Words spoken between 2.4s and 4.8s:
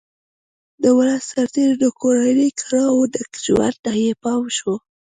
کړاوه ډک ژوند ته یې پام شو